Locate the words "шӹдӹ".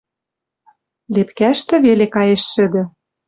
2.51-2.83